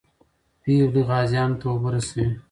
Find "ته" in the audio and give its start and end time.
1.59-1.65